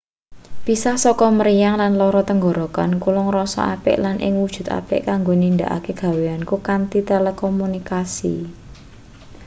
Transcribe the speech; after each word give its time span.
pisah 0.65 0.97
saka 1.03 1.25
mriyang 1.37 1.75
lan 1.81 1.93
lara 2.01 2.21
tenggorokan 2.29 2.91
kula 3.03 3.21
ngrasa 3.27 3.61
apik 3.75 3.97
lan 4.03 4.17
ing 4.27 4.33
wujud 4.41 4.65
apik 4.79 5.01
kanggo 5.09 5.33
nindakake 5.41 5.93
gaweanku 6.01 6.55
kanthi 6.67 6.99
telekomunikasi 7.11 8.35